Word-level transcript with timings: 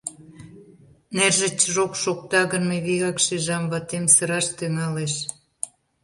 Нерже 1.15 1.47
чжок 1.61 1.91
шокта 2.01 2.41
гын, 2.51 2.63
мый 2.69 2.79
вигак 2.87 3.17
шижам— 3.25 3.63
ватем 3.71 4.05
сыраш 4.15 4.45
тӱҥалеш. 4.57 5.13